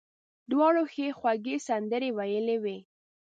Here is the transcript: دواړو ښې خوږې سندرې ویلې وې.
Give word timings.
دواړو 0.51 0.83
ښې 0.93 1.07
خوږې 1.17 1.55
سندرې 1.67 2.09
ویلې 2.17 2.57
وې. 2.63 2.77